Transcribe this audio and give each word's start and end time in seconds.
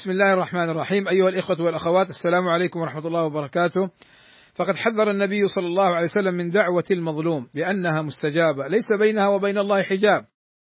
بسم 0.00 0.10
الله 0.10 0.32
الرحمن 0.34 0.70
الرحيم. 0.70 1.08
أيها 1.08 1.28
الإخوة 1.28 1.60
والأخوات 1.60 2.08
السلام 2.08 2.48
عليكم 2.48 2.80
ورحمة 2.80 3.06
الله 3.06 3.24
وبركاته. 3.24 3.90
فقد 4.54 4.76
حذر 4.76 5.10
النبي 5.10 5.46
صلى 5.46 5.66
الله 5.66 5.94
عليه 5.94 6.06
وسلم 6.06 6.34
من 6.34 6.50
دعوة 6.50 6.84
المظلوم 6.90 7.48
لأنها 7.54 8.02
مستجابة 8.02 8.66
ليس 8.68 8.92
بينها 8.98 9.28
وبين 9.28 9.58
الله 9.58 9.82
حجاب. 9.82 10.26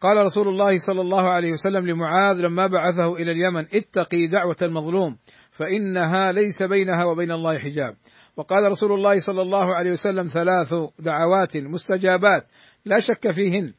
قال 0.00 0.16
رسول 0.16 0.48
الله 0.48 0.78
صلى 0.78 1.00
الله 1.00 1.28
عليه 1.28 1.52
وسلم 1.52 1.86
لمعاذ 1.86 2.36
لما 2.36 2.66
بعثه 2.66 3.12
إلى 3.12 3.32
اليمن 3.32 3.60
اتقي 3.60 4.26
دعوة 4.26 4.56
المظلوم 4.62 5.18
فإنها 5.50 6.32
ليس 6.32 6.62
بينها 6.62 7.04
وبين 7.04 7.32
الله 7.32 7.58
حجاب. 7.58 7.96
وقال 8.36 8.64
رسول 8.64 8.92
الله 8.92 9.18
صلى 9.18 9.42
الله 9.42 9.74
عليه 9.74 9.92
وسلم 9.92 10.26
ثلاث 10.26 10.74
دعوات 10.98 11.56
مستجابات 11.56 12.46
لا 12.84 13.00
شك 13.00 13.30
فيهن 13.30 13.72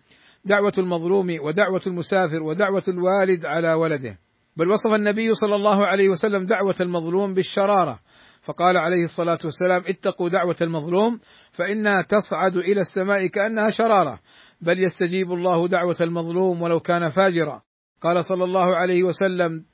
دعوة 0.45 0.73
المظلوم 0.77 1.37
ودعوة 1.41 1.81
المسافر 1.87 2.43
ودعوة 2.43 2.83
الوالد 2.87 3.45
على 3.45 3.73
ولده. 3.73 4.19
بل 4.57 4.69
وصف 4.69 4.93
النبي 4.93 5.33
صلى 5.33 5.55
الله 5.55 5.85
عليه 5.85 6.09
وسلم 6.09 6.45
دعوة 6.45 6.75
المظلوم 6.81 7.33
بالشرارة. 7.33 7.99
فقال 8.41 8.77
عليه 8.77 9.03
الصلاة 9.03 9.39
والسلام 9.43 9.83
اتقوا 9.87 10.29
دعوة 10.29 10.55
المظلوم 10.61 11.19
فإنها 11.51 12.01
تصعد 12.01 12.55
إلى 12.57 12.81
السماء 12.81 13.27
كأنها 13.27 13.69
شرارة. 13.69 14.19
بل 14.61 14.79
يستجيب 14.79 15.31
الله 15.31 15.67
دعوة 15.67 15.95
المظلوم 16.01 16.61
ولو 16.61 16.79
كان 16.79 17.09
فاجرا. 17.09 17.61
قال 18.01 18.25
صلى 18.25 18.43
الله 18.43 18.75
عليه 18.75 19.03
وسلم 19.03 19.65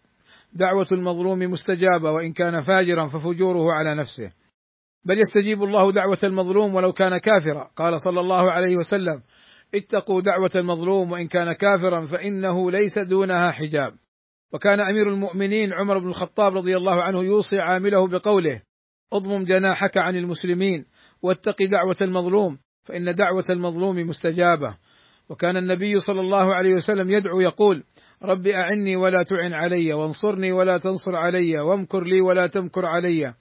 دعوة 0.54 0.88
المظلوم 0.92 1.40
مستجابة 1.40 2.12
وإن 2.12 2.34
كان 2.34 2.62
فاجرا 2.62 3.06
ففجوره 3.06 3.74
على 3.74 3.96
نفسه. 3.96 4.32
بل 5.06 5.20
يستجيب 5.20 5.64
الله 5.64 5.92
دعوة 5.92 6.20
المظلوم 6.24 6.76
ولو 6.76 6.92
كان 6.92 7.18
كافرا. 7.18 7.72
قال 7.76 8.02
صلى 8.02 8.20
الله 8.20 8.52
عليه 8.52 8.78
وسلم 8.78 9.22
اتقوا 9.76 10.22
دعوة 10.22 10.52
المظلوم 10.56 11.12
وإن 11.12 11.28
كان 11.28 11.52
كافرا 11.54 12.06
فإنه 12.06 12.72
ليس 12.72 13.00
دونها 13.00 13.52
حجاب. 13.52 13.94
وكان 14.54 14.80
أمير 14.80 15.10
المؤمنين 15.10 15.74
عمر 15.74 16.00
بن 16.00 16.08
الخطاب 16.08 16.58
رضي 16.58 16.78
الله 16.78 17.04
عنه 17.04 17.24
يوصي 17.24 17.60
عامله 17.60 18.08
بقوله 18.08 18.62
اضمم 19.14 19.44
جناحك 19.44 19.98
عن 19.98 20.16
المسلمين 20.16 20.86
واتق 21.22 21.56
دعوة 21.72 21.98
المظلوم 22.02 22.58
فإن 22.84 23.16
دعوة 23.16 23.46
المظلوم 23.50 23.96
مستجابة. 23.96 24.78
وكان 25.30 25.58
النبي 25.58 26.00
صلى 26.00 26.22
الله 26.22 26.56
عليه 26.56 26.74
وسلم 26.74 27.12
يدعو 27.12 27.40
يقول 27.40 27.84
رب 28.24 28.48
أعني 28.48 28.96
ولا 28.96 29.24
تعن 29.24 29.54
علي 29.54 29.94
وانصرني 29.94 30.52
ولا 30.52 30.78
تنصر 30.78 31.16
علي 31.16 31.60
وامكر 31.60 32.04
لي 32.04 32.22
ولا 32.22 32.48
تمكر 32.48 32.86
علي 32.86 33.34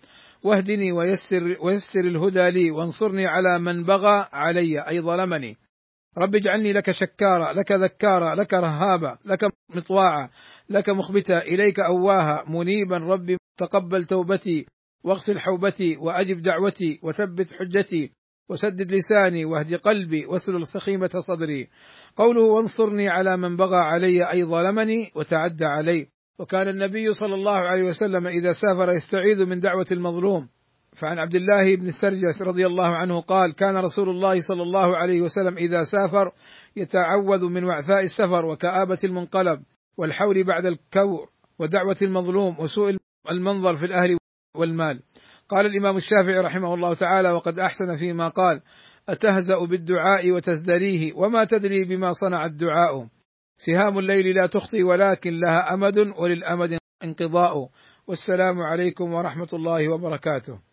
واهدني 0.42 0.92
ويسر 0.92 1.56
ويسر 1.60 2.00
الهدى 2.00 2.50
لي 2.50 2.70
وانصرني 2.70 3.26
على 3.26 3.58
من 3.58 3.82
بغى 3.82 4.28
علي 4.32 4.80
أي 4.88 5.00
ظلمني. 5.00 5.56
رب 6.18 6.34
اجعلني 6.34 6.72
لك 6.72 6.90
شكارا 6.90 7.52
لك 7.52 7.72
ذكارا 7.72 8.34
لك 8.34 8.54
رهابا 8.54 9.18
لك 9.24 9.40
مطواعا 9.74 10.28
لك 10.68 10.90
مخبتا 10.90 11.42
إليك 11.42 11.80
أواها 11.80 12.44
منيبا 12.48 12.96
ربي 12.96 13.36
تقبل 13.58 14.04
توبتي 14.04 14.66
واغسل 15.04 15.40
حوبتي 15.40 15.96
وأجب 15.96 16.42
دعوتي 16.42 17.00
وثبت 17.02 17.52
حجتي 17.52 18.12
وسدد 18.50 18.92
لساني 18.92 19.44
واهد 19.44 19.74
قلبي 19.74 20.26
واسلل 20.26 20.66
سخيمة 20.66 21.10
صدري. 21.28 21.68
قوله 22.16 22.42
وانصرني 22.42 23.08
على 23.08 23.36
من 23.36 23.56
بغى 23.56 23.76
علي 23.76 24.30
أي 24.30 24.44
ظلمني 24.44 25.10
وتعدى 25.14 25.64
علي. 25.64 26.08
وكان 26.38 26.68
النبي 26.68 27.14
صلى 27.14 27.34
الله 27.34 27.58
عليه 27.58 27.82
وسلم 27.82 28.26
إذا 28.26 28.52
سافر 28.52 28.90
يستعيذ 28.90 29.44
من 29.44 29.60
دعوة 29.60 29.86
المظلوم. 29.92 30.48
فعن 30.96 31.18
عبد 31.18 31.34
الله 31.34 31.76
بن 31.76 31.90
سرجس 31.90 32.42
رضي 32.42 32.66
الله 32.66 32.96
عنه 32.96 33.20
قال 33.20 33.54
كان 33.54 33.76
رسول 33.76 34.08
الله 34.08 34.40
صلى 34.40 34.62
الله 34.62 34.96
عليه 34.96 35.20
وسلم 35.20 35.56
إذا 35.56 35.84
سافر 35.84 36.32
يتعوذ 36.76 37.44
من 37.44 37.64
وعثاء 37.64 38.00
السفر 38.00 38.44
وكآبة 38.44 38.98
المنقلب 39.04 39.62
والحول 39.98 40.44
بعد 40.44 40.66
الكور 40.66 41.28
ودعوة 41.58 41.96
المظلوم 42.02 42.60
وسوء 42.60 42.96
المنظر 43.30 43.76
في 43.76 43.84
الأهل 43.84 44.18
والمال. 44.56 45.02
قال 45.48 45.66
الإمام 45.66 45.96
الشافعي 45.96 46.38
رحمه 46.38 46.74
الله 46.74 46.94
تعالى 46.94 47.30
وقد 47.30 47.58
أحسن 47.58 47.96
فيما 47.96 48.28
قال 48.28 48.62
أتهزأ 49.08 49.64
بالدعاء 49.64 50.30
وتزدريه 50.30 51.12
وما 51.14 51.44
تدري 51.44 51.84
بما 51.84 52.12
صنع 52.12 52.46
الدعاء. 52.46 53.08
سهام 53.56 53.98
الليل 53.98 54.36
لا 54.36 54.46
تخطي 54.46 54.82
ولكن 54.82 55.30
لها 55.30 55.74
أمد 55.74 55.98
وللأمد 55.98 56.78
انقضاء. 57.04 57.70
والسلام 58.06 58.60
عليكم 58.60 59.12
ورحمة 59.12 59.48
الله 59.52 59.92
وبركاته. 59.92 60.69